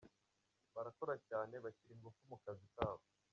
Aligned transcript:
Barakora 0.75 1.15
cyane, 1.27 1.53
bashyira 1.63 1.91
ingufu 1.95 2.21
mu 2.29 2.37
kazi 2.43 2.67
kabo. 2.75 3.03